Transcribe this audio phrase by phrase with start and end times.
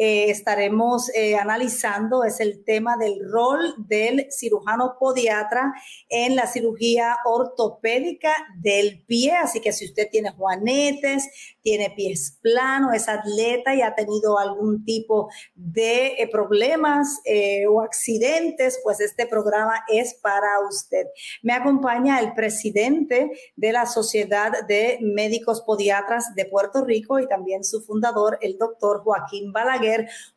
[0.00, 5.74] eh, estaremos eh, analizando es el tema del rol del cirujano podiatra
[6.08, 9.32] en la cirugía ortopédica del pie.
[9.32, 11.28] Así que si usted tiene juanetes,
[11.62, 17.20] tiene pies planos, es atleta y ha tenido algún tipo de eh, problemas
[17.68, 21.06] o accidentes, pues este programa es para usted.
[21.42, 27.64] Me acompaña el presidente de la Sociedad de Médicos Podiatras de Puerto Rico y también
[27.64, 29.87] su fundador, el doctor Joaquín Balaguer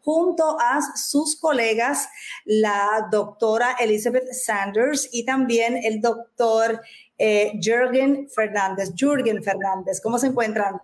[0.02, 2.08] junto a sus colegas,
[2.46, 6.81] la doctora Elizabeth Sanders y también el doctor
[7.17, 8.94] eh, Jürgen Fernández.
[8.95, 10.80] Jürgen Fernández, ¿cómo se encuentran?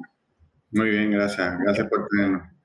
[0.72, 1.58] Muy bien, gracias.
[1.60, 2.57] Gracias por tenernos.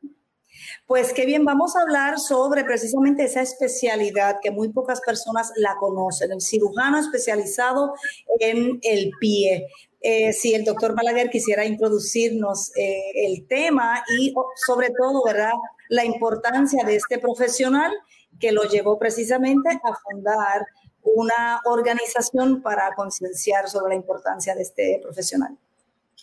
[0.86, 5.77] Pues qué bien, vamos a hablar sobre precisamente esa especialidad que muy pocas personas la
[5.77, 7.95] conocen, el cirujano especializado
[8.39, 9.67] en el pie.
[10.00, 14.34] Eh, si el doctor Balaguer quisiera introducirnos eh, el tema y
[14.67, 15.53] sobre todo, ¿verdad?
[15.89, 17.92] La importancia de este profesional
[18.41, 20.67] que lo llevó precisamente a fundar
[21.03, 25.56] una organización para concienciar sobre la importancia de este profesional.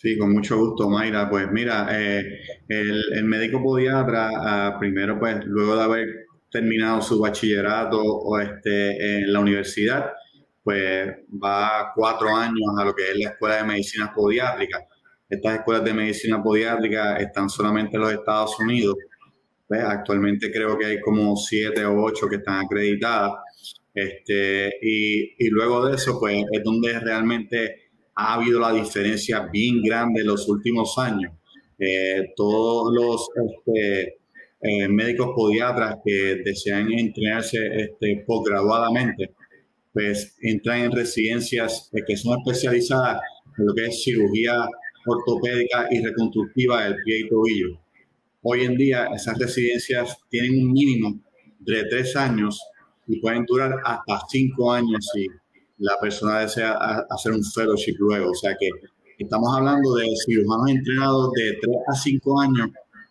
[0.00, 1.28] Sí, con mucho gusto, Mayra.
[1.28, 2.24] Pues mira, eh,
[2.68, 6.08] el, médico podiatra, ah, primero, pues luego de haber
[6.50, 10.10] terminado su bachillerato o este, en la universidad,
[10.64, 14.78] pues va cuatro años a lo que es la Escuela de Medicina Podiátrica.
[15.28, 18.96] Estas escuelas de medicina podiátrica están solamente en los Estados Unidos.
[19.68, 23.32] Pues, actualmente creo que hay como siete o ocho que están acreditadas.
[23.94, 27.89] Este, y, luego de eso, pues es donde realmente
[28.20, 31.32] ha habido la diferencia bien grande en los últimos años.
[31.78, 34.18] Eh, todos los este,
[34.60, 39.32] eh, médicos podiatras que desean entrenarse este, posgraduadamente,
[39.92, 43.22] pues entran en residencias eh, que son especializadas
[43.56, 44.68] en lo que es cirugía
[45.06, 47.80] ortopédica y reconstructiva del pie y tobillo.
[48.42, 51.22] Hoy en día esas residencias tienen un mínimo
[51.60, 52.60] de tres años
[53.06, 55.26] y pueden durar hasta cinco años si
[55.80, 56.78] la persona desea
[57.10, 58.30] hacer un fellowship luego.
[58.30, 58.68] O sea que
[59.18, 62.68] estamos hablando de cirujanos entrenados de tres a cinco años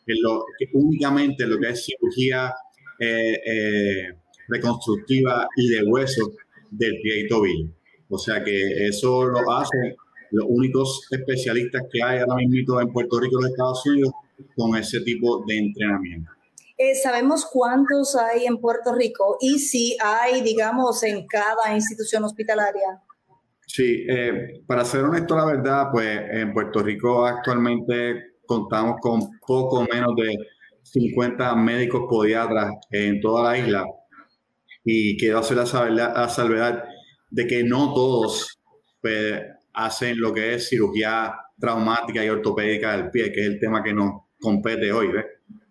[0.08, 2.54] en lo que únicamente lo que es cirugía
[3.00, 4.14] eh, eh,
[4.48, 6.32] reconstructiva y de hueso
[6.72, 7.70] del pie y tobillo.
[8.10, 9.96] O sea que eso lo hacen
[10.32, 14.12] los únicos especialistas que hay ahora mismo en Puerto Rico y los Estados Unidos
[14.56, 16.32] con ese tipo de entrenamiento.
[16.82, 23.02] Eh, ¿Sabemos cuántos hay en Puerto Rico y si hay, digamos, en cada institución hospitalaria?
[23.68, 29.86] Sí, eh, para ser honesto, la verdad, pues en Puerto Rico actualmente contamos con poco
[29.94, 30.38] menos de
[30.84, 33.86] 50 médicos podiatras en toda la isla
[34.86, 35.66] y quiero hacer la
[36.30, 36.84] salvedad,
[37.30, 38.58] de que no todos
[39.02, 39.42] pues,
[39.74, 43.94] hacen lo que es cirugía traumática y ortopédica del pie, que es el tema que
[43.94, 45.10] nos compete hoy.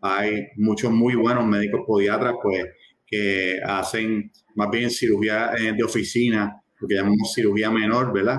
[0.01, 2.67] Hay muchos muy buenos médicos podiatras pues,
[3.07, 8.39] que hacen más bien cirugía eh, de oficina, lo que llamamos cirugía menor, ¿verdad?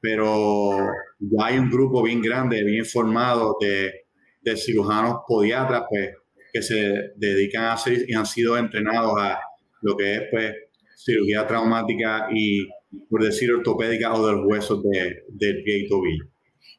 [0.00, 0.78] Pero
[1.18, 4.06] ya hay un grupo bien grande, bien formado de,
[4.42, 6.10] de cirujanos podiatras pues,
[6.52, 9.40] que se dedican a hacer y han sido entrenados a
[9.82, 10.54] lo que es pues,
[10.96, 12.66] cirugía traumática y,
[13.08, 16.24] por decir, ortopédica o de los huesos de, del pie y tobillo.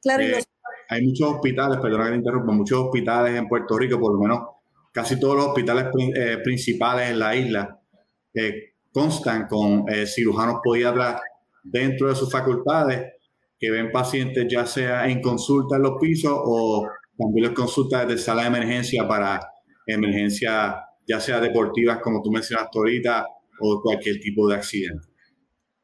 [0.01, 0.43] Claro, eh,
[0.89, 4.39] hay muchos hospitales, perdona que te interrumpa, muchos hospitales en Puerto Rico, por lo menos
[4.91, 5.85] casi todos los hospitales
[6.15, 7.79] eh, principales en la isla,
[8.33, 11.21] que constan con eh, cirujanos podiatras
[11.63, 13.13] dentro de sus facultades
[13.59, 18.23] que ven pacientes ya sea en consulta en los pisos o también los consultas desde
[18.23, 19.39] sala de emergencia para
[19.85, 23.25] emergencia ya sea deportivas, como tú mencionaste ahorita,
[23.59, 25.07] o cualquier tipo de accidente.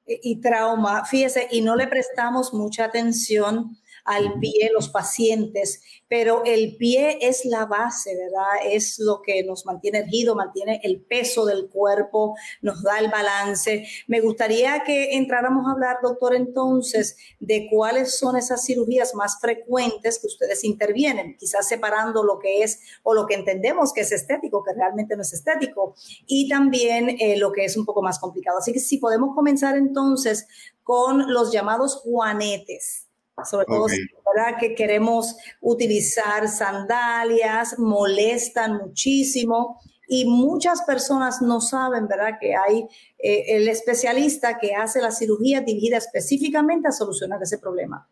[0.05, 3.75] Y trauma, fíjese, y no le prestamos mucha atención
[4.05, 8.71] al pie los pacientes, pero el pie es la base, ¿verdad?
[8.71, 13.87] Es lo que nos mantiene erguido, mantiene el peso del cuerpo, nos da el balance.
[14.07, 20.19] Me gustaría que entráramos a hablar, doctor, entonces, de cuáles son esas cirugías más frecuentes
[20.19, 24.63] que ustedes intervienen, quizás separando lo que es o lo que entendemos que es estético,
[24.63, 25.95] que realmente no es estético,
[26.27, 28.59] y también eh, lo que es un poco más complicado.
[28.59, 30.47] Así que si podemos comenzar entonces
[30.83, 33.04] con los llamados juanetes
[33.43, 34.57] sobre todo ¿verdad?
[34.59, 42.87] que queremos utilizar sandalias, molestan muchísimo y muchas personas no saben, ¿verdad?, que hay
[43.17, 48.07] eh, el especialista que hace la cirugía dirigida específicamente a solucionar ese problema.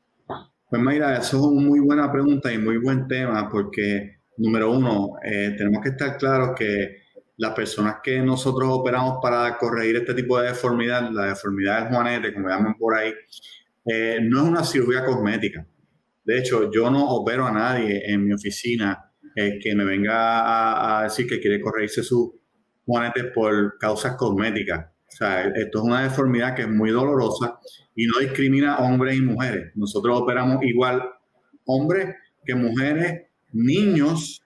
[0.70, 5.18] Pues Mayra, eso es una muy buena pregunta y muy buen tema porque, número uno,
[5.24, 7.04] eh, tenemos que estar claros que
[7.38, 12.34] las personas que nosotros operamos para corregir este tipo de deformidad, la deformidad del juanete,
[12.34, 13.14] como llaman por ahí,
[13.86, 15.66] eh, no es una cirugía cosmética.
[16.24, 21.04] De hecho, yo no opero a nadie en mi oficina eh, que me venga a,
[21.04, 22.32] decir que quiere corregirse sus
[22.86, 24.86] juanetes por causas cosméticas.
[24.86, 27.60] O sea, esto es una deformidad que es muy dolorosa
[27.96, 29.72] y no discrimina hombres y mujeres.
[29.76, 31.04] Nosotros operamos igual
[31.66, 32.16] hombres
[32.46, 34.44] que mujeres, niños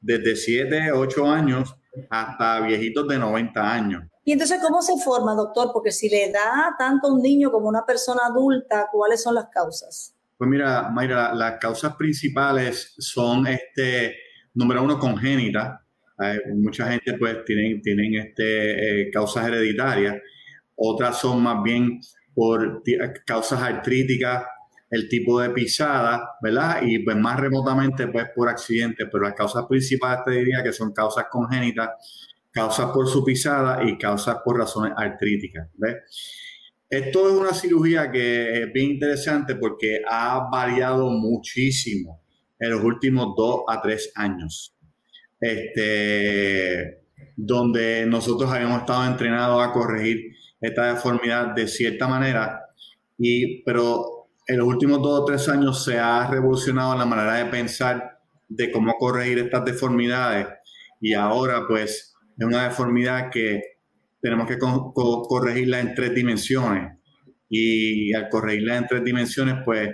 [0.00, 1.76] desde 7, 8 años
[2.08, 4.04] hasta viejitos de 90 años.
[4.24, 5.70] Y entonces, ¿cómo se forma, doctor?
[5.72, 9.34] Porque si le da tanto a un niño como a una persona adulta, ¿cuáles son
[9.34, 10.14] las causas?
[10.36, 14.16] Pues mira, Mayra, las causas principales son, este,
[14.54, 15.84] número uno, congénita.
[16.54, 20.16] mucha gente pues tienen, tienen este, eh, causas hereditarias.
[20.76, 22.00] Otras son más bien
[22.34, 22.82] por
[23.26, 24.44] causas artríticas,
[24.90, 26.80] el tipo de pisada, ¿verdad?
[26.82, 30.92] Y pues más remotamente pues por accidente, pero las causas principales te diría que son
[30.92, 31.90] causas congénitas,
[32.52, 35.96] causas por su pisada y causas por razones artríticas, ¿ves?
[36.88, 42.22] Esto es una cirugía que es bien interesante porque ha variado muchísimo
[42.58, 44.74] en los últimos dos a tres años.
[45.40, 47.00] Este,
[47.36, 52.60] donde nosotros habíamos estado entrenados a corregir esta deformidad de cierta manera,
[53.16, 57.46] y, pero en los últimos dos o tres años se ha revolucionado la manera de
[57.46, 58.18] pensar
[58.48, 60.48] de cómo corregir estas deformidades
[61.00, 62.09] y ahora pues
[62.40, 63.60] es una deformidad que
[64.20, 66.96] tenemos que corregirla en tres dimensiones.
[67.50, 69.90] Y al corregirla en tres dimensiones pues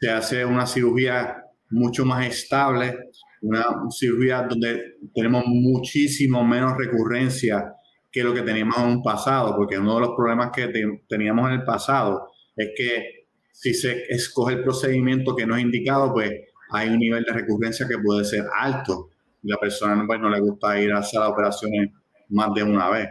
[0.00, 1.36] se hace una cirugía
[1.70, 2.96] mucho más estable,
[3.42, 7.74] una cirugía donde tenemos muchísimo menos recurrencia
[8.10, 10.72] que lo que teníamos en un pasado, porque uno de los problemas que
[11.08, 16.12] teníamos en el pasado es que si se escoge el procedimiento que no es indicado,
[16.14, 16.30] pues
[16.70, 19.10] hay un nivel de recurrencia que puede ser alto
[19.46, 21.90] y la persona pues, no le gusta ir a hacer las operaciones
[22.30, 23.08] más de una vez.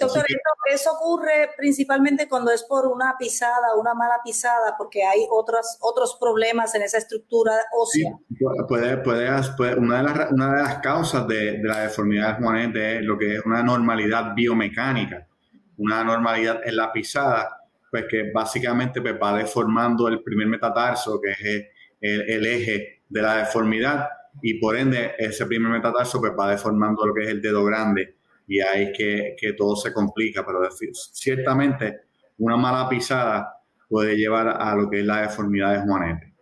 [0.00, 0.24] Doctor,
[0.68, 6.16] eso ocurre principalmente cuando es por una pisada, una mala pisada, porque hay otros, otros
[6.20, 8.10] problemas en esa estructura ósea.
[8.28, 9.30] Sí, puede, puede,
[9.76, 13.36] una, de las, una de las causas de, la deformidad del juanete es lo que
[13.36, 15.28] es una normalidad biomecánica,
[15.76, 21.30] una normalidad en la pisada, pues que básicamente pues, va deformando el primer metatarso, que
[21.30, 24.08] es el, eje de la deformidad,
[24.42, 28.16] y por ende ese primer metatarso pues, va deformando lo que es el dedo grande
[28.46, 30.60] y ahí es que, que todo se complica, pero
[31.12, 32.02] ciertamente
[32.38, 36.32] una mala pisada puede llevar a lo que es la deformidad de Juanete.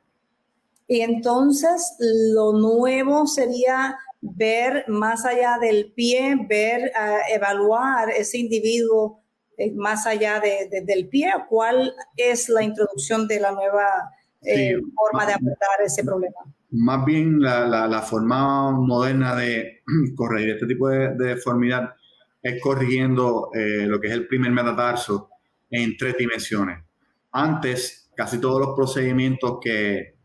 [0.86, 9.22] Y entonces lo nuevo sería ver más allá del pie, ver, uh, evaluar ese individuo
[9.56, 11.32] eh, más allá de, del pie.
[11.48, 14.10] ¿Cuál es la introducción de la nueva
[14.42, 16.38] eh, forma de abordar ese problema?
[16.74, 19.82] Más bien la, la, forma moderna de
[20.16, 21.94] corregir este tipo de, deformidad
[22.42, 25.30] es corrigiendo eh, lo que es el primer metatarso
[25.70, 26.80] en tres dimensiones.
[27.32, 30.16] Antes, casi todos los procedimientos que,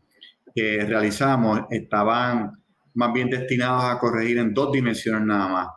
[0.54, 2.52] que realizamos estaban
[2.94, 5.68] más bien destinados a corregir en dos dimensiones nada más.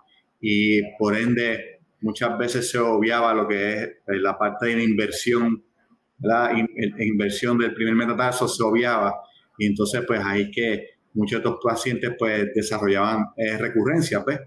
[0.41, 4.83] Y por ende, muchas veces se obviaba lo que es eh, la parte de la
[4.83, 5.63] inversión,
[6.19, 6.51] la
[6.99, 9.13] inversión del primer metatarso se obviaba
[9.57, 14.39] y entonces pues ahí que muchos de estos pacientes pues desarrollaban eh, recurrencia, pues.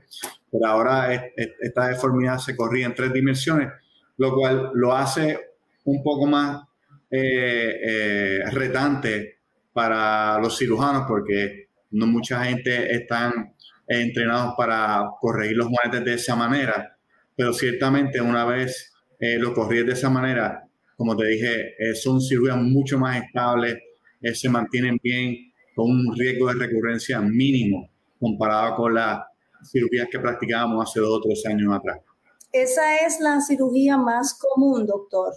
[0.50, 3.68] Pero ahora esta deformidad se corría en tres dimensiones,
[4.16, 5.38] lo cual lo hace
[5.84, 6.62] un poco más
[7.10, 9.40] eh, eh, retante
[9.72, 13.54] para los cirujanos porque no mucha gente están
[13.86, 16.96] entrenados para corregir los juanetes de esa manera,
[17.36, 22.98] pero ciertamente una vez lo corríes de esa manera, como te dije, son cirugías mucho
[22.98, 23.76] más estables,
[24.34, 29.20] se mantienen bien con un riesgo de recurrencia mínimo comparado con las
[29.70, 32.00] cirugías que practicábamos hace dos o tres años atrás.
[32.52, 35.32] ¿Esa es la cirugía más común, doctor?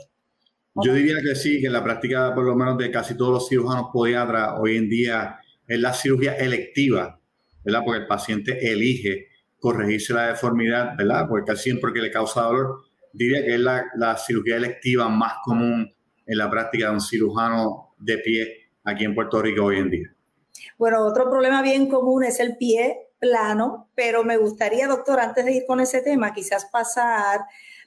[0.75, 3.49] Yo diría que sí, que en la práctica por lo menos de casi todos los
[3.49, 7.19] cirujanos podiatras hoy en día es la cirugía electiva,
[7.65, 7.81] ¿verdad?
[7.83, 9.27] Porque el paciente elige
[9.59, 11.25] corregirse la deformidad, ¿verdad?
[11.27, 15.93] Porque siempre que le causa dolor, diría que es la, la cirugía electiva más común
[16.25, 20.15] en la práctica de un cirujano de pie aquí en Puerto Rico hoy en día.
[20.77, 25.53] Bueno, otro problema bien común es el pie plano, pero me gustaría, doctor, antes de
[25.53, 27.41] ir con ese tema, quizás pasar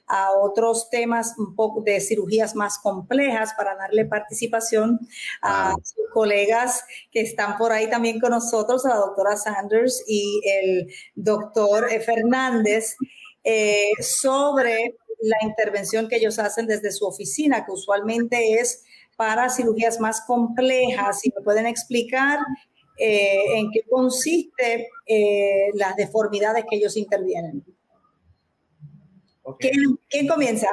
[0.05, 4.99] a otros temas un poco de cirugías más complejas para darle participación
[5.41, 10.41] a sus colegas que están por ahí también con nosotros, a la doctora Sanders y
[10.45, 12.95] el doctor Fernández,
[13.43, 18.83] eh, sobre la intervención que ellos hacen desde su oficina, que usualmente es
[19.15, 21.21] para cirugías más complejas.
[21.21, 22.39] Si me pueden explicar
[22.97, 27.63] eh, en qué consiste eh, las deformidades que ellos intervienen.
[29.59, 30.67] ¿Quién, comienza?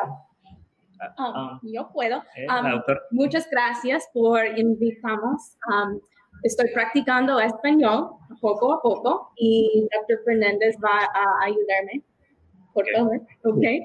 [1.00, 1.60] Ah, ah, ah.
[1.62, 2.18] yo puedo.
[2.18, 5.56] Um, muchas gracias por invitarnos.
[5.66, 5.98] Um,
[6.42, 10.22] estoy practicando español poco a poco y Dr.
[10.24, 12.02] Fernández va a ayudarme.
[12.74, 13.20] Por favor.
[13.44, 13.80] Okay.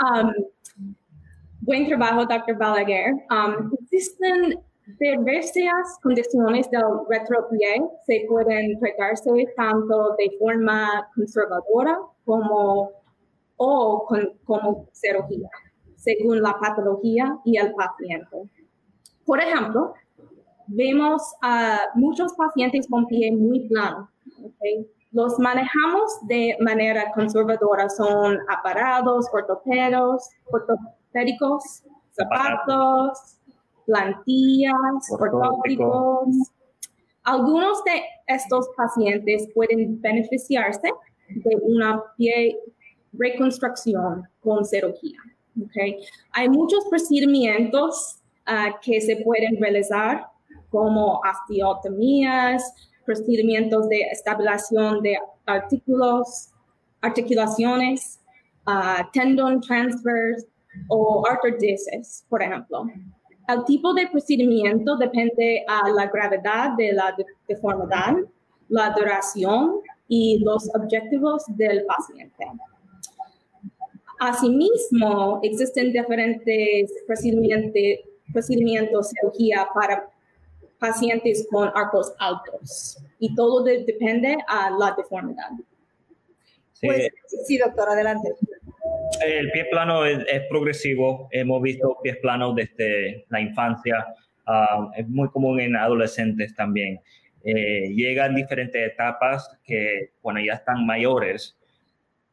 [0.00, 0.32] Um,
[1.70, 2.56] buen trabajo, Dr.
[2.58, 3.14] Balaguer.
[3.80, 4.60] existen
[4.98, 12.90] diversas condiciones del retropié se pueden tratarse tanto de forma conservadora como,
[13.56, 14.08] o
[14.44, 15.48] como cirugía,
[15.94, 18.50] según la patología y el paciente.
[19.24, 19.94] Por ejemplo,
[20.66, 24.10] vemos a muchos pacientes con pie muy plano.
[25.12, 30.30] Los manejamos de manera conservadora, son aparados ortopédicos,
[31.10, 33.38] ortopédicos zapatos,
[33.86, 36.28] plantillas, ortóticos.
[37.24, 40.90] Algunos de estos pacientes pueden beneficiarse
[41.28, 42.58] de una pie
[43.12, 45.18] reconstrucción con cirugía.
[45.66, 45.98] Okay.
[46.32, 50.26] Hay muchos procedimientos ah, que se pueden realizar
[50.70, 52.62] como osteotomías,
[53.04, 56.50] procedimientos de estabilización de artículos,
[57.00, 58.20] articulaciones,
[58.66, 60.46] uh, tendon transfers
[60.88, 62.86] o artrodesis, por ejemplo.
[63.48, 67.16] El tipo de procedimiento depende a la gravedad de la
[67.48, 68.14] deformidad,
[68.68, 72.46] la duración y los objetivos del paciente.
[74.20, 80.08] Asimismo, existen diferentes procedimientos, procedimientos de cirugía para
[80.78, 85.50] pacientes con arcos altos y todo depende a la deformidad.
[86.72, 86.86] Sí.
[86.86, 87.08] Pues,
[87.46, 88.34] sí, doctor, adelante.
[89.24, 91.28] El pie plano es, progresivo.
[91.30, 94.06] Hemos visto pies planos desde la infancia.
[94.46, 97.00] Ah, es muy común en adolescentes también.
[97.42, 101.56] Eh, llegan diferentes etapas que cuando ya están mayores,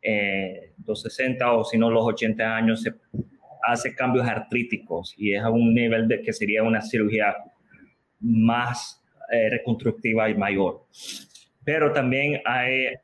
[0.02, 2.94] eh, los 60 o si no los 80 años, se
[3.64, 7.36] hace cambios artríticos y es a un nivel de que sería una cirugía
[8.20, 10.86] más eh, reconstructiva y mayor.
[11.64, 12.96] Pero también hay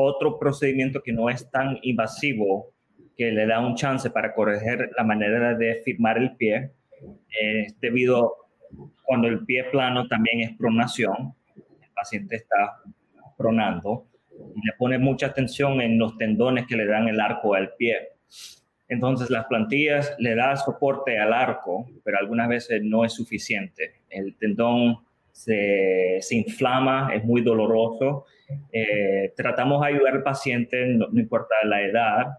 [0.00, 2.72] otro procedimiento que no es tan invasivo,
[3.16, 6.70] que le da un chance para corregir la manera de firmar el pie,
[7.40, 8.36] es debido
[9.02, 12.80] cuando el pie plano también es pronación, el paciente está
[13.36, 14.06] pronando
[14.54, 17.96] y le pone mucha atención en los tendones que le dan el arco al pie.
[18.88, 24.02] Entonces las plantillas le dan soporte al arco, pero algunas veces no es suficiente.
[24.08, 24.98] El tendón
[25.32, 28.26] se, se inflama, es muy doloroso
[28.72, 32.38] eh, tratamos de ayudar al paciente, no, importa la edad,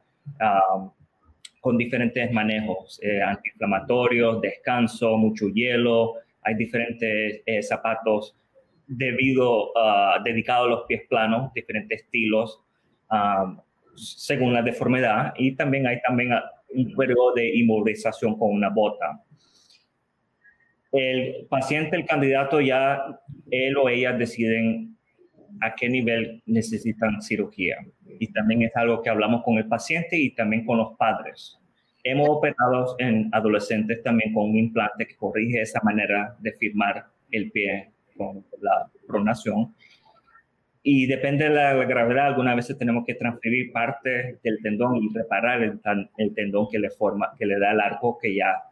[0.75, 0.91] um,
[1.61, 8.35] con diferentes manejos, eh, antiinflamatorios, descanso, mucho hielo, hay diferentes eh, zapatos
[8.87, 12.61] debido, uh, dedicados a los pies planos, diferentes estilos,
[13.95, 16.31] según la deformidad, y también hay también
[16.69, 19.21] un periodo de inmovilización con una bota.
[20.91, 23.03] El paciente, el candidato, ya
[23.51, 24.97] él o ella deciden
[25.61, 27.77] a qué nivel necesitan cirugía.
[28.19, 31.57] Y también es algo que hablamos con el paciente y también con los padres.
[32.03, 37.51] Hemos operado en adolescentes también con un implante que corrige esa manera de firmar el
[37.51, 39.75] pie con la pronación.
[40.81, 45.61] Y depende de la, gravedad, algunas veces tenemos que transferir parte del tendón y reparar
[45.61, 45.79] el,
[46.17, 48.68] el tendón que le, forma, que le da el arco que ya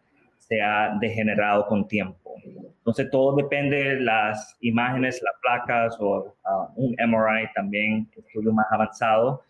[0.47, 2.35] se ha degenerado con tiempo.
[2.77, 8.67] Entonces todo depende de las imágenes, las placas o uh, un MRI también, estudio más
[8.71, 9.41] avanzado,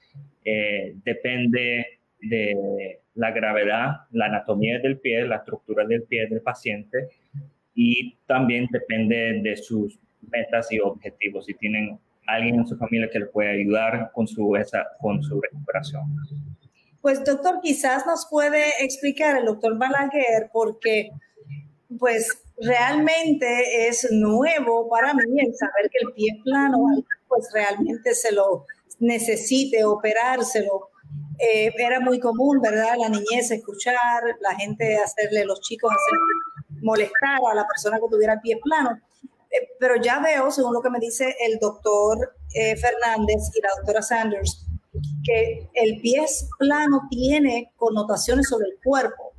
[0.43, 1.85] eh, depende
[2.19, 7.09] de la gravedad, la anatomía del pie, la estructura del pie del paciente
[7.75, 9.99] y también depende de sus
[10.31, 14.55] metas y objetivos, si tienen alguien en su familia que le puede ayudar con su,
[14.55, 16.03] esa, con su recuperación.
[17.01, 21.11] Pues doctor, quizás nos puede explicar el doctor Balaguer, porque
[21.99, 26.79] pues realmente es nuevo para mí el saber que el pie plano,
[27.27, 28.65] pues realmente se lo
[28.99, 30.89] necesite operárselo.
[31.39, 32.95] Eh, era muy común, ¿verdad?
[32.97, 36.19] La niñez escuchar, la gente hacerle, los chicos hacer
[36.81, 38.99] molestar a la persona que tuviera el pie plano.
[39.51, 43.69] Eh, pero ya veo, según lo que me dice el doctor eh, Fernández y la
[43.77, 44.66] doctora Sanders,
[45.23, 46.25] que el pie
[46.57, 49.33] plano tiene connotaciones sobre el cuerpo.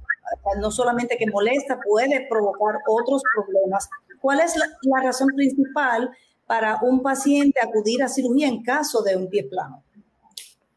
[0.60, 3.88] No solamente que molesta, puede provocar otros problemas.
[4.20, 6.10] ¿Cuál es la, razón principal
[6.46, 9.84] para un paciente acudir a cirugía en caso de un pie plano?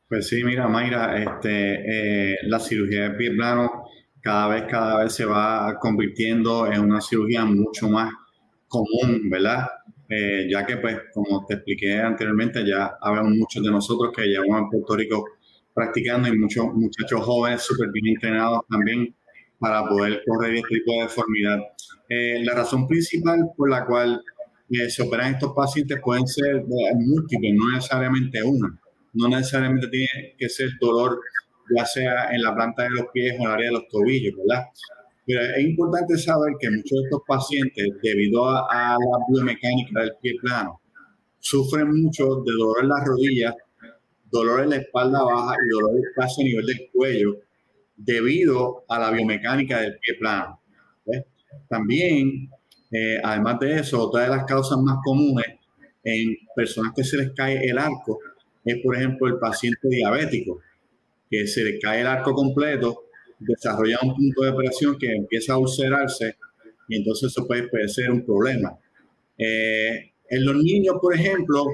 [0.07, 3.85] Pues sí, mira, Mayra, este, eh, la cirugía de pie plano
[4.21, 8.13] cada vez, cada vez se va convirtiendo en una cirugía mucho más
[8.67, 9.67] común, ¿verdad?
[10.13, 14.63] Eh, ya que, pues, como te expliqué anteriormente, ya habemos muchos de nosotros que llevamos
[14.63, 15.25] en Puerto Rico
[15.73, 19.15] practicando y muchos muchachos jóvenes súper bien entrenados también
[19.57, 21.59] para poder correr este tipo de deformidad.
[22.09, 24.21] Eh, la razón principal por la cual
[24.69, 28.77] eh, se operan estos pacientes pueden ser múltiples, no necesariamente una.
[29.13, 31.21] No necesariamente tiene que ser dolor
[31.77, 34.33] ya sea en la planta de los pies o en el área de los tobillos,
[34.37, 34.65] ¿verdad?
[35.25, 40.33] Pero es importante saber que muchos de estos pacientes, debido a, la biomecánica del pie
[40.41, 40.81] plano,
[41.39, 43.55] sufren mucho de dolor en las rodillas,
[44.29, 47.35] dolor en la espalda baja y dolor casi a nivel del cuello,
[47.95, 50.59] debido a la biomecánica del pie plano.
[51.67, 52.49] También,
[52.91, 55.45] eh, además de eso, otra de las causas más comunes
[56.03, 58.19] en personas que se les cae el arco
[58.63, 60.59] es, por ejemplo, el paciente diabético
[61.29, 63.05] que se le cae el arco completo,
[63.41, 66.35] desarrolla un punto de presión que empieza a ulcerarse
[66.87, 68.77] y entonces eso puede, ser un problema.
[69.37, 71.65] Eh, en los niños, por ejemplo,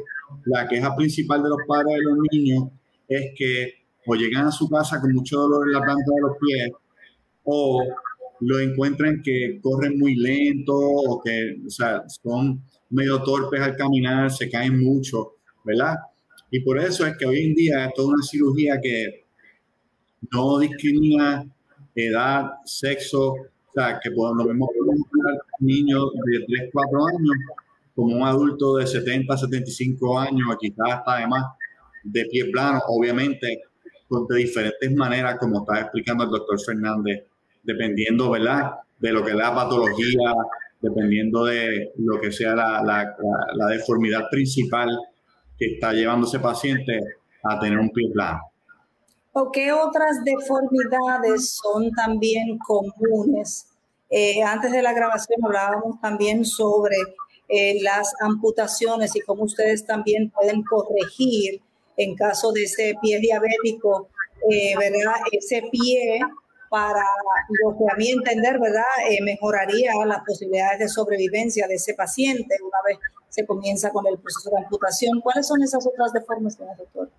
[0.45, 2.63] la queja principal de los padres de los niños
[3.07, 3.73] es que
[4.05, 6.71] o llegan a su casa con mucho dolor en la planta de los pies
[7.43, 7.83] o
[8.39, 14.31] lo encuentran que corren muy lento o que o sea, son medio torpes al caminar,
[14.31, 15.33] se caen mucho,
[15.65, 15.95] ¿verdad?
[16.51, 19.25] Y por eso es que hoy en día es toda una cirugía que
[20.31, 21.45] no discrimina
[22.05, 24.69] edad, sexo, o sea, que podemos, vemos
[25.59, 27.37] niños de 3, 4 años
[27.95, 31.43] como un adulto de 70, 75 años, quizás hasta además
[32.03, 33.61] de pie plano, obviamente
[34.29, 37.25] de diferentes maneras, como está explicando el doctor Fernández,
[37.63, 40.33] dependiendo, ¿verdad?, de lo que es la patología,
[40.79, 43.15] dependiendo de lo que sea la, la,
[43.55, 44.89] la deformidad principal
[45.57, 46.99] que está llevando ese paciente
[47.43, 48.39] a tener un pie plano.
[49.39, 53.67] ¿O qué otras deformidades son también comunes?
[54.09, 56.97] Eh, antes de la grabación hablábamos también sobre
[57.47, 61.61] eh, las amputaciones y cómo ustedes también pueden corregir
[61.97, 64.09] en caso de ese pie diabético,
[64.49, 65.21] eh, ¿verdad?
[65.31, 66.19] Ese pie
[66.71, 67.05] para
[67.61, 68.85] lo que a mí entender, ¿verdad?
[69.21, 72.97] mejoraría las posibilidades de sobrevivencia de ese paciente una vez
[73.29, 75.21] se comienza con el proceso de amputación.
[75.21, 77.11] ¿Cuáles son esas otras deformaciones, doctor?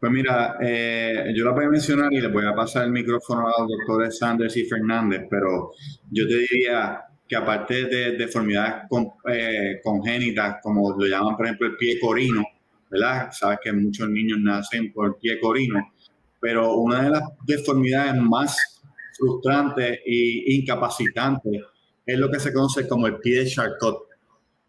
[0.00, 3.46] Pues mira, eh, yo la voy a mencionar y le voy a pasar el micrófono
[3.46, 5.72] a los doctores Sanders y Fernández, pero
[6.10, 8.86] yo te diría que aparte de deformidades
[9.30, 12.42] eh, congénitas, como lo llaman por ejemplo el pie corino,
[12.88, 13.28] ¿verdad?
[13.30, 15.92] Sabes que muchos niños nacen por pie corino,
[16.40, 18.80] pero una de las deformidades más
[19.18, 21.60] frustrantes e incapacitantes
[22.06, 24.08] es lo que se conoce como el pie de Charcot.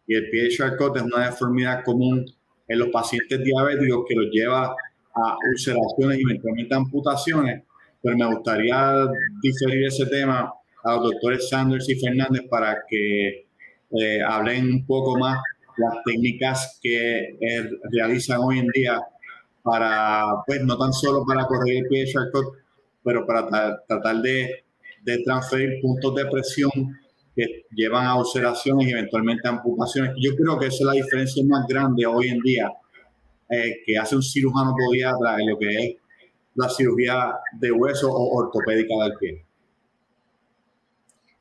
[0.07, 2.25] Y el pie de Charcot es una deformidad común
[2.67, 4.75] en los pacientes diabéticos que los lleva
[5.13, 7.63] a ulceraciones y eventualmente amputaciones,
[8.01, 9.07] pero me gustaría
[9.41, 10.51] diferir ese tema
[10.83, 13.45] a los doctores Sanders y Fernández para que
[13.91, 15.39] eh, hablen un poco más
[15.77, 18.99] las técnicas que eh, realizan hoy en día
[19.63, 22.45] para, pues no tan solo para corregir el pie de Charcot,
[23.03, 23.47] pero para
[23.87, 24.63] tratar de,
[25.03, 26.71] de transferir puntos de presión
[27.35, 30.13] que llevan a ulceraciones y eventualmente amputaciones.
[30.19, 32.71] Yo creo que esa es la diferencia más grande hoy en día
[33.51, 35.95] eh, que hace un cirujano podiatra en lo que es
[36.55, 39.45] la cirugía de hueso o ortopédica del pie.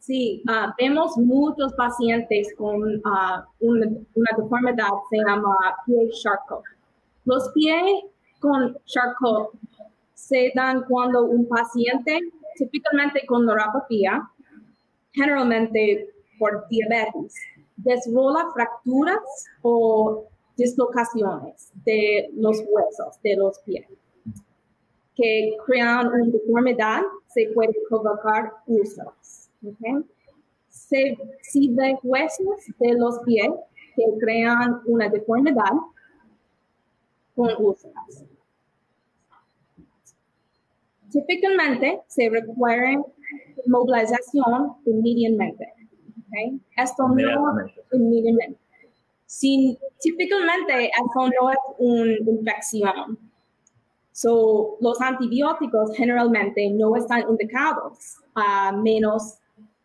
[0.00, 5.54] Sí, uh, vemos muchos pacientes con uh, una, una, deformidad, se llama
[5.86, 6.64] pie Charcot.
[7.26, 8.02] Los pies
[8.40, 9.52] con Charcot
[10.14, 12.18] se dan cuando un paciente,
[12.56, 14.28] típicamente con neuropatía,
[15.12, 17.34] generalmente por diabetes,
[17.76, 19.18] desrola fracturas
[19.62, 20.24] o
[20.60, 23.86] dislocaciones de los huesos de los pies
[25.20, 29.50] que crean una deformidad, se puede provocar úlceras.
[29.62, 30.04] ¿okay?
[30.68, 33.50] Se, si de huesos de los pies
[33.96, 35.72] que crean una deformidad
[37.34, 38.24] con úlceras.
[41.10, 43.02] Típicamente se requiere
[43.66, 45.72] movilización inmediatamente.
[46.26, 46.60] ¿okay?
[46.76, 47.16] Esto no
[47.92, 48.59] inmediatamente.
[49.30, 53.16] Sin, típicamente eso no es una infección.
[54.10, 59.38] So, los antibióticos generalmente no están indicados a menos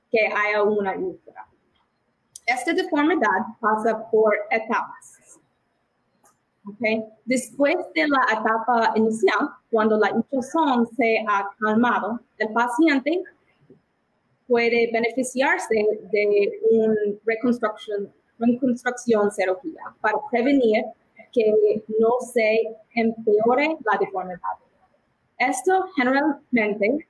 [0.09, 1.47] que haya una úlcera.
[2.47, 5.39] Esta deformidad pasa por etapas.
[7.25, 13.21] Después de la etapa inicial, cuando la hinchazón se ha calmado, el paciente
[14.47, 15.75] puede beneficiarse
[16.11, 20.85] de una reconstrucción, reconstrucción cirugía para prevenir
[21.31, 21.53] que
[21.99, 24.39] no se empeore la deformidad.
[25.37, 27.07] Esto generalmente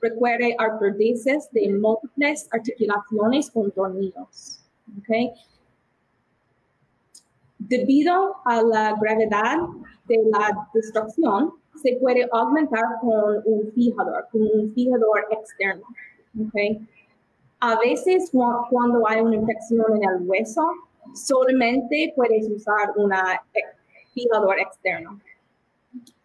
[0.00, 4.64] requiere artrodesis de múltiples articulaciones con tornillos.
[5.02, 5.32] Okay.
[7.58, 9.58] Debido a la gravedad
[10.06, 15.84] de la destrucción, se puede aumentar con un fijador, con un fijador externo.
[16.48, 16.80] Okay.
[17.60, 20.62] A veces cuando hay una infección en el hueso,
[21.14, 23.12] solamente puedes usar un
[24.14, 25.20] fijador externo.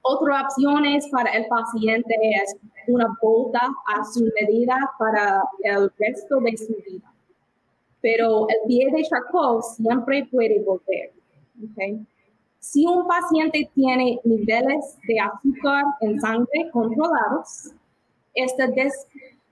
[0.01, 2.55] Otra opción para el paciente es
[2.87, 7.11] una bolsa a su medida para el resto de su vida.
[8.01, 11.11] Pero el pie de Charcot siempre puede volver.
[11.71, 12.05] Okay.
[12.59, 17.71] Si un paciente tiene niveles de azúcar en sangre controlados,
[18.35, 18.67] está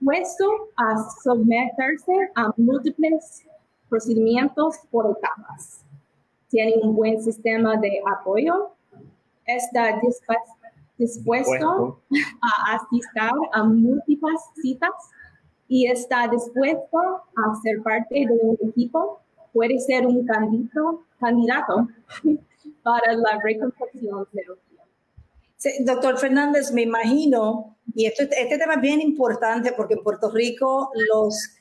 [0.04, 0.44] dispuesto
[0.76, 3.42] a someterse a múltiples
[3.88, 5.82] procedimientos por etapas.
[6.48, 8.72] Tiene un buen sistema de apoyo,
[9.46, 9.98] está
[10.98, 14.92] dispuesto a asistir a múltiples citas
[15.68, 19.20] y está dispuesto a ser parte de un equipo,
[19.54, 21.88] puede ser un candidato, candidato
[22.82, 24.40] para la reconstrucción Sí,
[25.80, 30.90] doctor Fernández, me imagino, y esto, este tema es bien importante porque en Puerto Rico
[31.10, 31.58] los,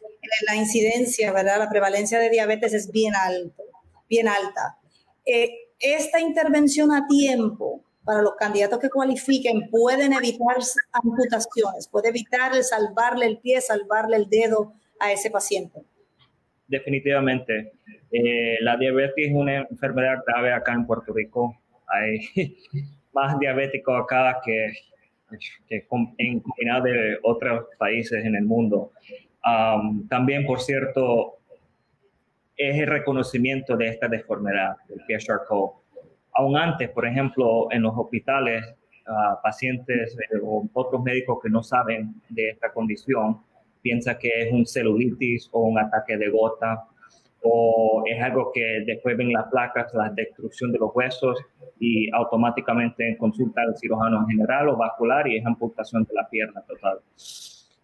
[0.47, 1.59] la incidencia, ¿verdad?
[1.59, 3.63] la prevalencia de diabetes es bien, alto,
[4.09, 4.77] bien alta.
[5.25, 10.57] Eh, esta intervención a tiempo para los candidatos que cualifiquen pueden evitar
[10.91, 15.81] amputaciones, puede evitar salvarle el pie, salvarle el dedo a ese paciente.
[16.67, 17.73] Definitivamente.
[18.11, 21.57] Eh, la diabetes es una enfermedad grave acá en Puerto Rico.
[21.87, 22.55] Hay
[23.13, 24.73] más diabéticos acá que,
[25.67, 28.91] que en combinado de otros países en el mundo.
[30.10, 31.38] también, por cierto,
[32.56, 35.73] es el reconocimiento de esta deformidad, el pie Charcot.
[36.36, 38.63] Aún antes, por ejemplo, en los hospitales,
[39.41, 43.41] pacientes eh, o otros médicos que no saben de esta condición
[43.82, 46.86] piensan que es un celulitis o un ataque de gota
[47.43, 51.38] o es algo que después ven las placas, la destrucción de los huesos
[51.79, 56.99] y automáticamente consulta al cirujano general o vascular y es amputación de la pierna total.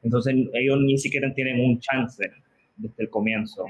[0.01, 2.31] Entonces ellos ni siquiera tienen un chance
[2.77, 3.65] desde el comienzo.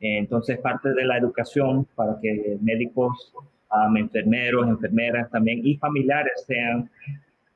[0.00, 3.34] Entonces parte de la educación para que médicos,
[3.72, 6.88] um, enfermeros, enfermeras también y familiares sean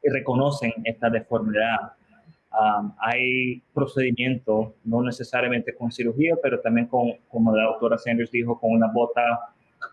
[0.03, 1.93] y reconocen esta deformidad
[2.51, 8.59] Um, hay procedimientos, no necesariamente con cirugía, pero también con, como la doctora Sanders dijo,
[8.59, 9.23] con una bota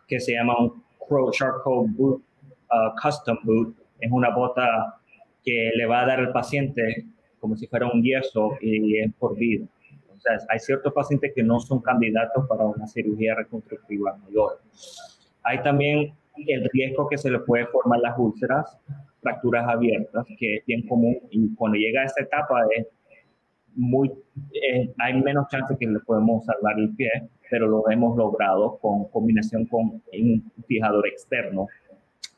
[0.08, 0.84] que se llama un
[1.32, 3.76] Charcoal Boot, uh, Custom Boot.
[4.00, 5.00] Es una bota
[5.44, 7.06] que le va a dar al paciente
[7.40, 9.66] como si fuera un yeso y es por vida.
[10.18, 14.60] Sea, hay ciertos pacientes que no son candidatos para una cirugía reconstructiva mayor.
[15.44, 16.16] Hay también
[16.48, 18.78] el riesgo que se le puede formar las úlceras
[19.26, 22.86] fracturas abiertas, que es bien común y cuando llega a esta etapa es
[23.74, 24.12] muy,
[25.00, 27.10] hay menos chance que le podemos salvar el pie,
[27.50, 31.68] pero lo hemos logrado con combinación con un fijador externo,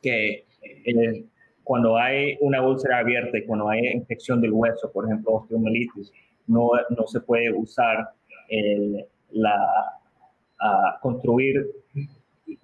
[0.02, 1.24] que eh,
[1.62, 6.10] cuando hay una úlcera abierta y cuando hay infección del hueso, por ejemplo, osteomelitis,
[6.46, 8.08] no, no se puede usar
[9.30, 9.54] la,
[11.02, 11.66] construir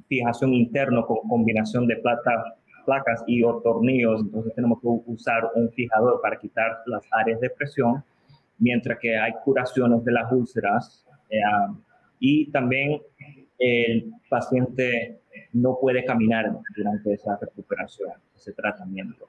[0.09, 5.71] fijación interno con combinación de plata placas y o tornillos, entonces tenemos que usar un
[5.73, 8.05] fijador para quitar las áreas de presión,
[8.59, 11.41] mientras que hay curaciones de las úlceras eh,
[12.21, 13.01] y también
[13.59, 15.21] el paciente
[15.53, 19.29] no puede caminar durante esa recuperación, ese tratamiento.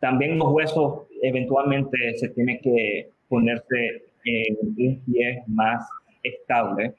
[0.00, 5.88] También los huesos eventualmente se tiene que ponerse en un pie más
[6.22, 6.94] estable.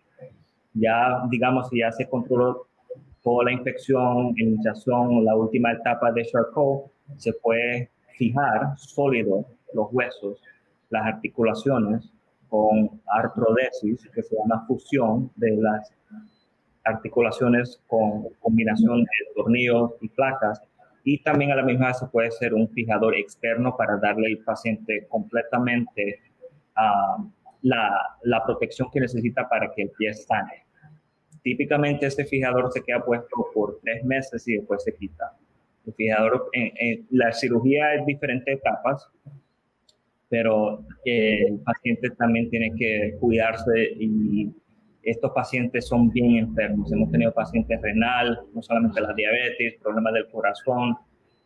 [0.74, 2.67] Ya, digamos, si ya se controló
[3.44, 10.42] la infección, hinchazón, la última etapa de Charcot, se puede fijar sólido los huesos,
[10.90, 12.12] las articulaciones,
[12.50, 15.94] con artrodesis, que se llama fusión de las
[16.86, 20.62] articulaciones con combinación de tornillos y placas.
[21.04, 24.44] Y también a la misma vez se puede ser un fijador externo para darle al
[24.44, 26.22] paciente completamente
[26.76, 27.18] ah,
[27.62, 30.67] la, la protección que necesita para que el pie sane.
[31.48, 35.32] Típicamente este fijador se queda puesto por tres meses y después se quita.
[35.86, 39.10] El fijador, en, la cirugía es diferentes etapas,
[40.28, 44.52] pero el paciente también tiene que cuidarse y
[45.02, 46.92] estos pacientes son bien enfermos.
[46.92, 50.98] Hemos tenido pacientes renal, no solamente la diabetes, problemas del corazón,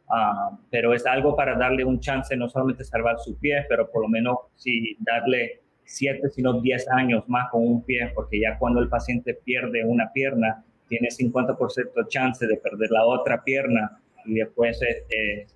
[0.09, 4.01] ah, pero es algo para darle un chance, no solamente salvar su pie, pero por
[4.01, 8.79] lo menos sí darle siete, sino 10 años más con un pie, porque ya cuando
[8.79, 14.81] el paciente pierde una pierna, tiene 50% chance de perder la otra pierna y después
[14.81, 15.47] eh,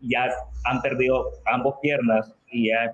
[0.00, 0.28] ya
[0.64, 2.92] han perdido ambas piernas y ya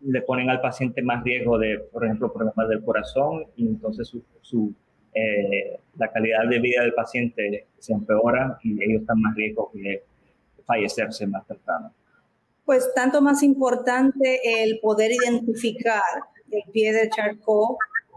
[0.00, 4.74] le ponen al paciente más riesgo de, por ejemplo, problemas del corazón y entonces su,
[5.14, 10.02] eh, la calidad de vida del paciente se empeora y ellos están más riesgo de
[10.66, 11.92] fallecerse más temprano.
[12.64, 16.02] Pues tanto más importante el poder identificar
[16.50, 17.76] el pie de Charcot,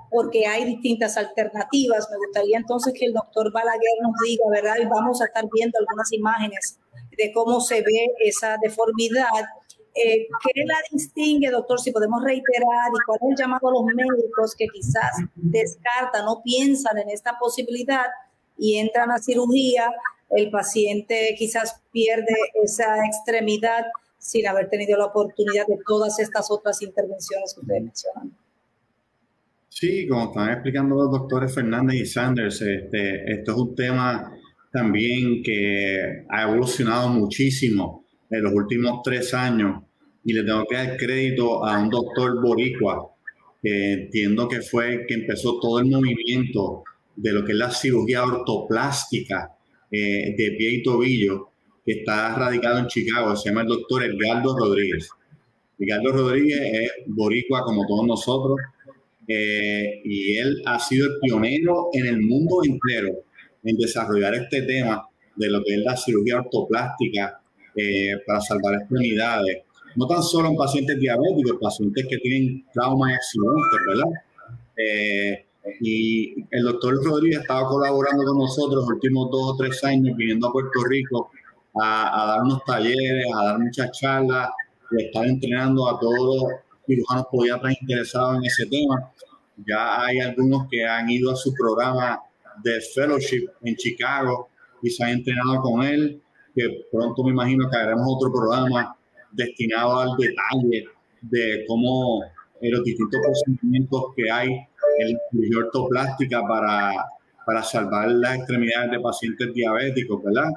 [0.10, 2.08] porque hay distintas alternativas.
[2.10, 4.76] Me gustaría entonces que el doctor Balaguer nos diga, ¿verdad?
[4.82, 6.80] Y vamos a estar viendo algunas imágenes
[7.18, 9.26] de cómo se ve esa deformidad
[9.98, 11.80] eh, ¿Qué la distingue, doctor?
[11.80, 16.42] Si podemos reiterar, y cuál es el llamado a los médicos que quizás descartan, no
[16.44, 18.06] piensan en esta posibilidad
[18.60, 19.92] y entran a cirugía,
[20.30, 23.86] el paciente quizás pierde esa extremidad
[24.28, 28.32] sin haber tenido la oportunidad de todas estas otras intervenciones que ustedes mencionan.
[29.70, 34.38] Sí, como están explicando los doctores Fernández y Sanders, este, esto es un tema
[34.70, 39.82] también que ha evolucionado muchísimo en los últimos tres años
[40.26, 43.10] y le tengo que dar crédito a un doctor boricua,
[43.63, 46.84] que entiendo que fue que empezó todo el movimiento
[47.16, 49.54] de lo que es la cirugía ortoplástica
[49.90, 51.52] eh, de pie y tobillo,
[51.88, 55.10] que está radicado en Chicago, se llama el doctor Edgardo Rodríguez.
[55.80, 58.58] Edgardo Rodríguez es boricua como todos nosotros,
[59.26, 63.23] eh, y él ha sido el pionero en el mundo entero
[63.63, 67.39] en desarrollar este tema de lo que es la cirugía ortoplástica
[67.73, 69.63] eh, para salvar extremidades
[69.95, 74.12] no tan solo en pacientes diabéticos, pacientes que tienen trauma y accidentes, ¿verdad?
[74.78, 75.45] Eh,
[75.82, 80.47] y el doctor Rodríguez estaba colaborando con nosotros los últimos dos o tres años, viniendo
[80.47, 81.32] a Puerto Rico
[81.82, 84.50] a, dar unos talleres, a dar muchas charlas,
[84.92, 86.52] y estar entrenando a todos los
[86.86, 89.12] cirujanos podiatras interesados en ese tema.
[89.66, 92.20] Ya hay algunos que han ido a su programa
[92.63, 94.50] de fellowship en Chicago
[94.82, 96.22] y se han entrenado con él,
[96.56, 98.96] que pronto me imagino que haremos otro programa
[99.32, 100.86] destinado al detalle
[101.22, 102.22] de cómo
[102.62, 104.50] los distintos procedimientos que hay
[105.00, 106.92] en la cirugía ortoplástica para,
[107.46, 110.50] para salvar las extremidades de pacientes diabéticos, ¿verdad?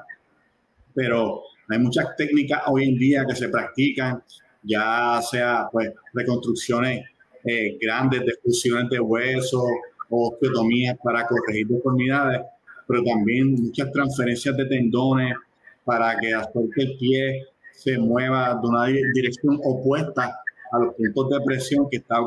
[0.93, 4.23] Pero hay muchas técnicas hoy en día que se practican,
[4.63, 7.05] ya sea pues reconstrucciones
[7.43, 9.63] eh, grandes de fusiones de huesos
[10.09, 12.41] o osteotomías para corregir deformidades,
[12.87, 15.35] pero también muchas transferencias de tendones
[15.83, 20.39] para que hasta el pie se mueva de una dirección opuesta
[20.71, 22.17] a los puntos de presión que, está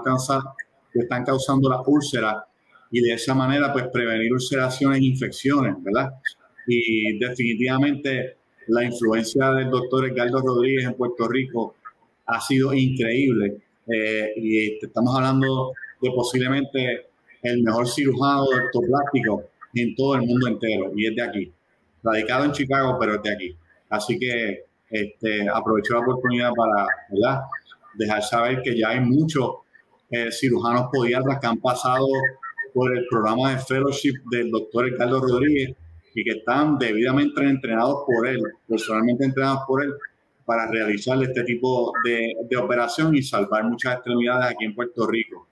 [0.93, 2.45] que están causando la úlcera
[2.91, 6.11] y de esa manera pues prevenir ulceraciones e infecciones, ¿verdad?
[6.67, 8.37] Y definitivamente
[8.69, 11.75] la influencia del doctor Edgardo Rodríguez en Puerto Rico
[12.27, 13.59] ha sido increíble.
[13.87, 17.07] Eh, y estamos hablando de posiblemente
[17.43, 21.53] el mejor cirujano ortoplástico en todo el mundo entero y es de aquí,
[22.03, 23.57] radicado en Chicago, pero es de aquí.
[23.91, 26.87] Así que este, aprovecho la oportunidad para
[27.95, 29.57] dejar saber que ya hay muchos
[30.11, 32.07] eh, cirujanos podiatras que han pasado
[32.73, 35.75] por el programa de fellowship del doctor Ricardo Rodríguez
[36.15, 39.93] y que están debidamente entrenados por él, personalmente entrenados por él,
[40.45, 45.49] para realizar este tipo de, de operación y salvar muchas extremidades aquí en Puerto Rico.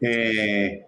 [0.00, 0.86] Eh,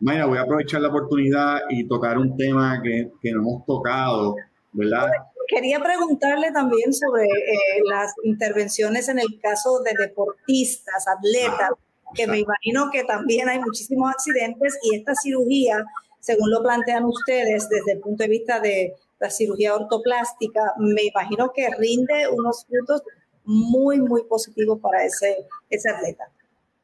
[0.00, 4.36] Mayra, voy a aprovechar la oportunidad y tocar un tema que, que no hemos tocado,
[4.72, 5.08] ¿verdad?
[5.46, 11.70] Quería preguntarle también sobre eh, las intervenciones en el caso de deportistas, atletas,
[12.14, 15.84] que me imagino que también hay muchísimos accidentes y esta cirugía,
[16.24, 21.52] según lo plantean ustedes desde el punto de vista de la cirugía ortoplástica, me imagino
[21.54, 23.02] que rinde unos frutos
[23.44, 25.36] muy, muy positivos para ese,
[25.68, 26.24] ese atleta.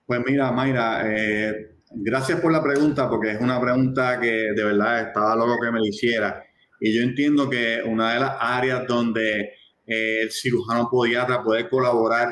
[0.05, 5.09] Pues mira, Mayra, eh, gracias por la pregunta, porque es una pregunta que de verdad
[5.09, 6.44] estaba loco que me lo hiciera.
[6.79, 9.55] Y yo entiendo que una de las áreas donde
[9.87, 12.29] eh, el cirujano podiatra puede colaborar,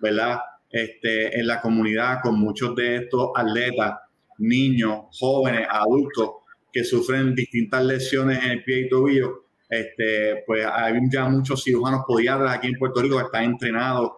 [0.00, 0.38] ¿verdad?
[0.70, 3.94] Este, en la comunidad con muchos de estos atletas,
[4.38, 6.41] niños, jóvenes, adultos
[6.72, 12.02] que sufren distintas lesiones en el pie y tobillo, este, pues hay ya muchos cirujanos
[12.06, 14.12] podiatras aquí en Puerto Rico que están entrenados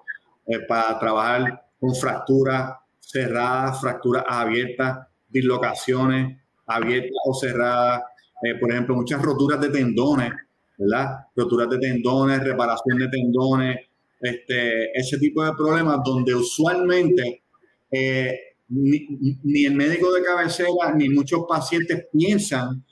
[0.46, 8.02] eh, para trabajar con fracturas cerradas, fracturas abiertas, dislocaciones abiertas o cerradas,
[8.42, 10.32] eh, por ejemplo, muchas roturas de tendones,
[10.78, 11.26] ¿verdad?
[11.36, 13.78] Roturas de tendones, reparación de tendones,
[14.20, 17.42] este, ese tipo de problemas donde usualmente
[17.90, 22.84] eh, ni, el médico de cabecera ni muchos pacientes piensan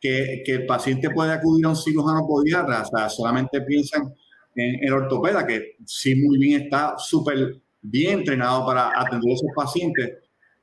[0.00, 4.12] que, que, el paciente puede acudir a un cirujano podiatra, solamente piensan
[4.54, 9.50] en el ortopeda, que sí muy bien está súper bien entrenado para atender a esos
[9.54, 10.12] pacientes,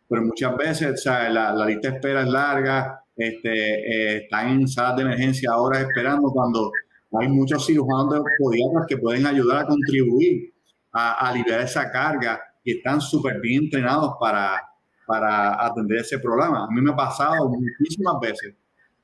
[0.08, 4.98] pero muchas veces la, la, lista de espera es larga, este, eh, están en salas
[4.98, 6.72] de emergencia ahora esperando cuando
[7.20, 10.54] hay muchos cirujanos podiatras que pueden ayudar a contribuir
[10.94, 14.62] a, a aliviar esa carga y están súper bien entrenados para,
[15.06, 16.66] para atender ese problema.
[16.66, 18.56] A mí me ha pasado muchísimas veces,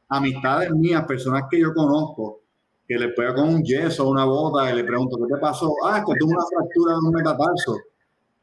[0.10, 2.42] amistades mías, personas que yo conozco,
[2.88, 5.74] que le pega con un yeso, una bota, y le pregunto, ¿qué te pasó?
[5.86, 7.78] Ah, que tuve una fractura de un metatarso.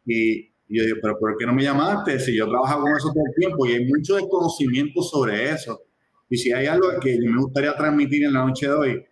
[0.07, 2.19] Y, y yo digo, ¿pero por qué no me llamaste?
[2.21, 5.81] Si yo trabajo con eso todo el tiempo y hay mucho desconocimiento sobre eso.
[6.29, 9.05] Y si hay algo que me gustaría transmitir en la noche de hoy,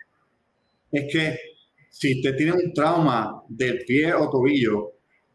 [0.90, 1.38] es que
[1.88, 4.92] si usted tiene un trauma del pie o tobillo,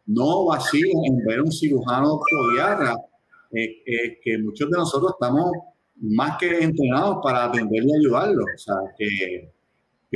[0.08, 2.96] no vacíe en ver un cirujano podiatra,
[3.52, 5.52] eh, eh, que muchos de nosotros estamos
[6.02, 8.44] más que entrenados para atender y ayudarlo.
[8.44, 9.52] O sea, que,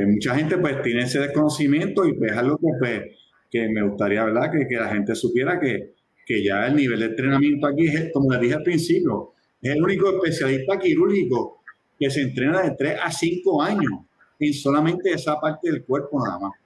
[0.06, 3.02] mucha gente pues tiene ese desconocimiento y pues es algo que, pues,
[3.50, 4.52] que me gustaría, ¿verdad?
[4.52, 5.94] Que, la gente supiera que,
[6.26, 9.84] que ya el nivel de entrenamiento aquí es, como les dije al principio, es el
[9.84, 11.62] único especialista quirúrgico
[12.00, 13.92] que se entrena de 3 a 5 años
[14.40, 16.61] en solamente esa parte del cuerpo nada más.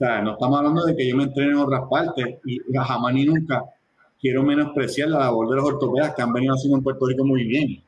[0.00, 3.26] Sea, no estamos hablando de que yo me entrene en otras partes y jamás ni
[3.26, 3.62] nunca
[4.18, 7.44] quiero menospreciar la labor de los ortopedas que han venido haciendo en Puerto Rico muy
[7.44, 7.84] bien.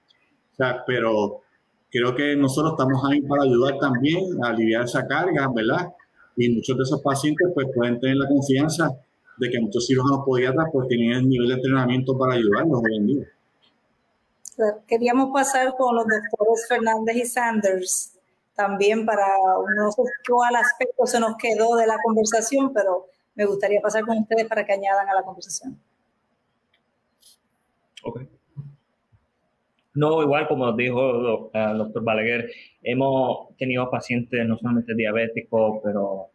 [0.53, 1.41] O sea, pero
[1.91, 5.89] creo que nosotros estamos ahí para ayudar también a aliviar esa carga, ¿verdad?
[6.37, 8.91] Y muchos de esos pacientes pues pueden tener la confianza
[9.39, 13.07] de que muchos cirujanos podiatras pues tienen el nivel de entrenamiento para ayudarlos hoy en
[13.07, 13.27] día.
[14.87, 18.12] Queríamos pasar con los doctores Fernández y Sanders
[18.55, 19.27] también para,
[19.77, 24.19] no sé cuál aspecto se nos quedó de la conversación, pero me gustaría pasar con
[24.19, 25.79] ustedes para que añadan a la conversación.
[28.05, 28.23] Ok.
[29.95, 32.51] No, igual como dijo el doctor Balaguer,
[32.83, 36.31] hemos tenido pacientes no solamente diabéticos, pero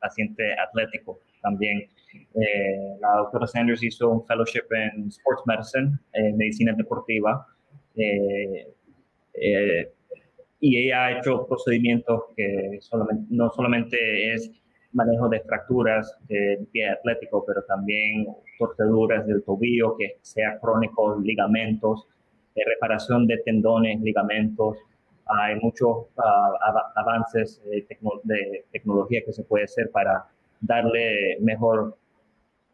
[0.00, 1.88] pacientes atléticos también.
[2.34, 7.46] Eh, la doctora Sanders hizo un fellowship en Sports Medicine, en medicina deportiva,
[7.96, 8.68] eh,
[9.34, 9.92] eh,
[10.64, 14.48] y ella ha hecho procedimientos que solamente, no solamente es
[14.92, 18.28] manejo de fracturas del pie atlético, pero también
[18.60, 22.06] torceduras del tobillo, que sea crónicos, ligamentos,
[22.54, 24.78] de reparación de tendones, ligamentos.
[25.26, 27.84] Hay muchos ah, avances de,
[28.22, 30.26] de, tecnología que se puede hacer para
[30.60, 31.96] darle mejor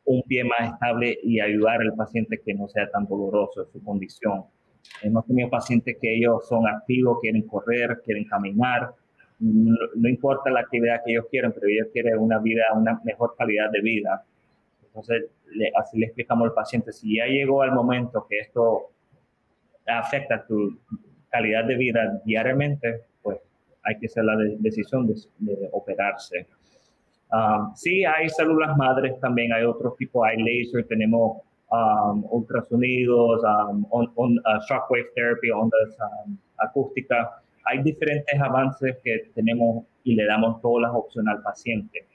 [0.05, 4.45] un pie más estable y ayudar al paciente que no sea tan doloroso su condición.
[5.03, 8.95] Hemos tenido pacientes que ellos son activos, quieren correr, quieren caminar,
[9.41, 13.71] no, importa la actividad que ellos quieran, pero ellos quieren una vida, una mejor calidad
[13.71, 14.25] de vida.
[14.85, 15.27] Entonces,
[15.79, 18.91] así le explicamos al paciente, si ya llegó al momento que esto
[19.87, 20.79] afecta tu
[21.31, 23.39] calidad de vida diariamente, pues
[23.85, 25.15] hay que hacer la decisión de,
[25.73, 26.47] operarse.
[27.31, 33.87] Um, sí, hay células madres también, hay otros tipos, hay laser, tenemos um, ultrasonidos, um,
[33.91, 37.29] on, uh, shockwave therapy, ondas um, acústicas.
[37.67, 42.07] Hay diferentes avances que tenemos y le damos todas las opciones al paciente.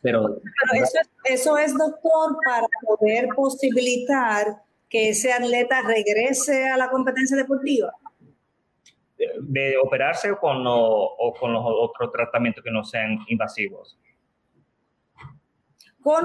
[0.00, 6.76] Pero, Pero eso, es, eso es, doctor, para poder posibilitar que ese atleta regrese a
[6.76, 7.94] la competencia deportiva.
[9.40, 13.96] De, operarse o con, o con los otros tratamientos que no sean invasivos.
[16.02, 16.24] Con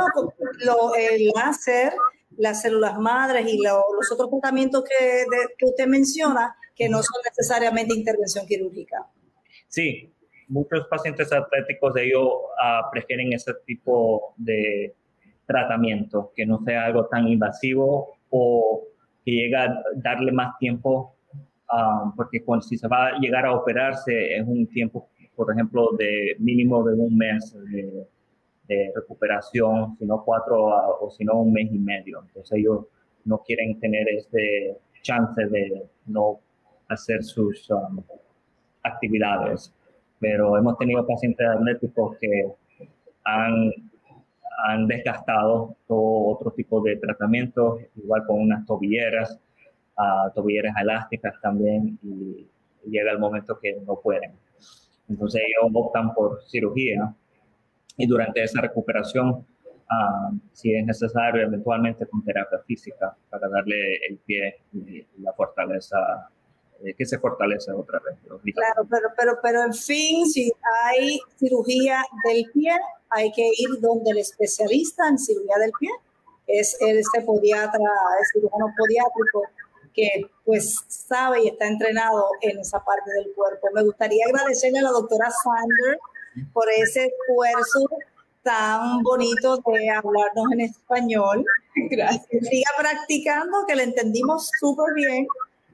[0.66, 1.94] lo, el láser
[2.38, 5.26] las células madres y los otros tratamientos que,
[5.58, 9.08] que usted menciona, que no son necesariamente intervención quirúrgica.
[9.68, 10.14] Sí,
[10.48, 14.96] muchos pacientes atléticos de ellos uh, prefieren ese tipo de
[15.46, 18.84] tratamiento, que no sea algo tan invasivo o
[19.26, 21.16] que llegue a darle más tiempo,
[21.72, 25.92] uh, porque cuando, si se va a llegar a operarse es un tiempo, por ejemplo,
[25.98, 27.54] de mínimo de un mes.
[27.72, 28.08] De,
[28.68, 30.66] de recuperación, sino cuatro
[31.00, 32.22] o sino un mes y medio.
[32.28, 32.86] Entonces ellos
[33.26, 36.40] no quieren tener este chance de no
[36.90, 38.02] hacer sus um,
[38.84, 39.74] actividades.
[40.20, 42.52] Pero hemos tenido pacientes atléticos que
[43.24, 43.72] han,
[44.68, 49.40] han desgastado todo otro tipo de tratamientos, igual con unas tobilleras,
[49.98, 52.48] uh, tobilleras elásticas también, y
[52.90, 54.32] llega el momento que no pueden.
[55.10, 57.14] Entonces ellos optan por cirugía
[57.98, 59.46] y durante esa recuperación,
[59.90, 66.30] ah, si es necesario, eventualmente con terapia física para darle el pie y la fortaleza,
[66.84, 68.20] eh, que se fortalece otra vez.
[68.54, 70.52] Claro, pero, pero, pero en fin, si
[70.86, 72.72] hay cirugía del pie,
[73.10, 75.90] hay que ir donde el especialista en cirugía del pie.
[76.46, 79.44] es este podiatra, el cirujano podiátrico
[79.98, 83.68] que pues sabe y está entrenado en esa parte del cuerpo.
[83.74, 86.00] Me gustaría agradecerle a la doctora Sanders
[86.54, 87.88] por ese esfuerzo
[88.44, 91.46] tan bonito de hablarnos en español.
[91.90, 92.48] Gracias.
[92.48, 95.28] Siga practicando, que le entendimos súper bien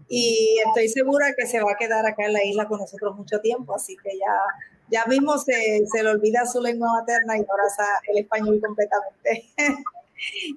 [0.09, 3.39] y estoy segura que se va a quedar acá en la isla con nosotros mucho
[3.39, 4.35] tiempo, así que ya,
[4.89, 7.63] ya mismo se, se le olvida su lengua materna y ahora
[8.11, 9.49] el español completamente.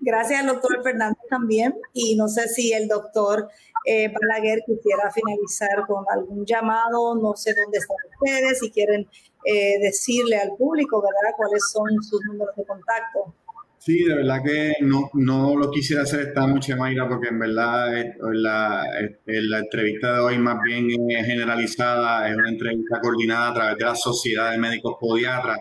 [0.00, 1.74] Gracias al doctor Fernández también.
[1.92, 3.48] Y no sé si el doctor
[3.84, 9.08] eh, Balaguer quisiera finalizar con algún llamado, no sé dónde están ustedes, si quieren
[9.46, 13.34] eh, decirle al público, ¿verdad?, cuáles son sus números de contacto.
[13.78, 17.92] Sí, de verdad que no, no lo quisiera hacer esta noche, Mayra, porque en verdad
[18.32, 18.84] la,
[19.26, 23.84] la entrevista de hoy más bien es generalizada, es una entrevista coordinada a través de
[23.84, 25.58] la Sociedad de Médicos Podiatras,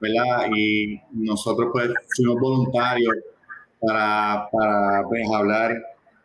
[0.00, 0.48] ¿verdad?
[0.56, 3.14] Y nosotros pues fuimos voluntarios
[3.78, 5.76] para, para pues, hablar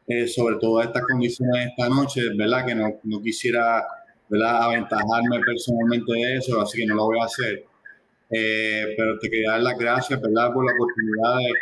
[0.08, 2.66] eh, sobre todas estas condiciones esta noche, ¿verdad?
[2.66, 3.84] Que no, no quisiera,
[4.32, 4.64] ¿verdad?
[4.64, 7.66] Aventajarme personalmente de eso, así que no lo voy a hacer.
[8.32, 10.52] Eh, pero te quería dar las gracias, ¿verdad?
[10.54, 11.54] Por la oportunidad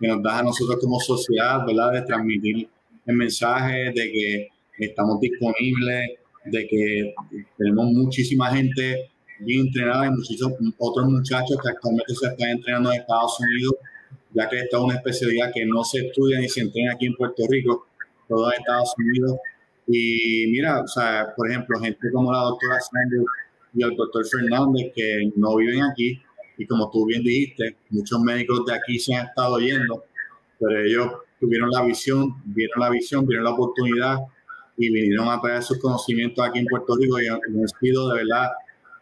[0.00, 1.92] que nos das a nosotros como sociedad, ¿verdad?
[1.92, 2.68] De transmitir
[3.06, 4.48] el mensaje de que
[4.78, 6.12] estamos disponibles,
[6.44, 7.14] de que
[7.58, 9.10] tenemos muchísima gente
[9.40, 13.74] bien entrenada y muchísimos otros muchachos que actualmente se están entrenando en Estados Unidos
[14.34, 17.14] ya que esta es una especialidad que no se estudia ni se entrena aquí en
[17.14, 17.86] Puerto Rico,
[18.28, 19.38] todo en Estados Unidos.
[19.86, 23.24] Y mira, o sea, por ejemplo, gente como la doctora Sanders
[23.74, 26.22] y el doctor Fernández que no viven aquí,
[26.58, 30.04] y como tú bien dijiste, muchos médicos de aquí se han estado yendo,
[30.58, 34.18] pero ellos tuvieron la visión, vieron la visión, vieron la oportunidad
[34.76, 37.40] y vinieron a traer sus conocimientos aquí en Puerto Rico y han
[37.80, 38.50] sido de verdad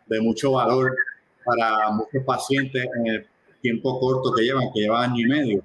[0.07, 0.97] de mucho valor
[1.45, 3.27] para muchos pacientes en el
[3.61, 5.65] tiempo corto que llevan, que llevan año y medio.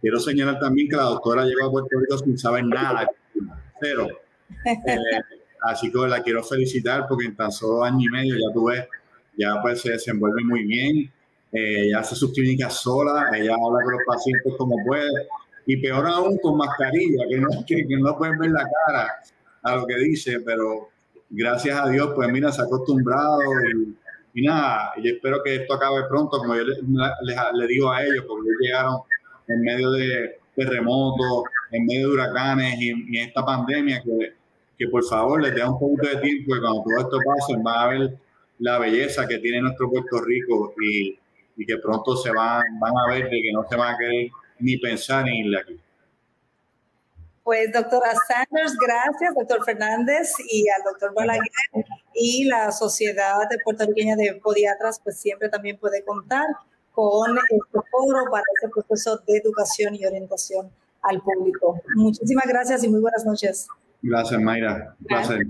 [0.00, 3.10] Quiero señalar también que la doctora llegó a Puerto Rico sin saber nada,
[3.80, 4.08] cero.
[4.66, 5.20] Eh,
[5.62, 8.86] así que la quiero felicitar porque en tan solo año y medio ya tú ves,
[9.36, 11.12] ya pues se desenvuelve muy bien,
[11.52, 15.10] eh, ella hace sus clínicas sola, ella habla con los pacientes como puede,
[15.66, 19.08] y peor aún con mascarilla, que no, que, que no pueden ver la cara
[19.62, 20.88] a lo que dice, pero
[21.30, 23.40] gracias a Dios, pues mira, se ha acostumbrado
[23.72, 23.94] y
[24.34, 28.48] y nada, yo espero que esto acabe pronto, como yo les, digo a ellos, porque
[28.60, 28.96] llegaron
[29.46, 31.44] en medio de terremotos,
[31.74, 34.34] en medio de huracanes y, en esta pandemia, que,
[34.78, 37.76] que por favor les dé un poquito de tiempo y cuando todo esto pase van
[37.76, 38.18] a ver
[38.60, 41.18] la belleza que tiene nuestro Puerto Rico y,
[41.56, 44.30] y que pronto se van, van a ver de que no se van a querer
[44.60, 45.80] ni pensar en irle aquí.
[47.42, 51.42] Pues doctora Sanders, gracias, doctor Fernández y al doctor Balaguer
[52.14, 56.46] y la Sociedad de Puertorriqueña de Podiatras, pues siempre también puede contar
[56.92, 60.70] con este foro para ese proceso de educación y orientación
[61.04, 61.80] al público.
[61.96, 63.68] Muchísimas gracias y muy buenas noches.
[64.02, 64.96] Gracias, Mayra.
[65.00, 65.46] Un placer.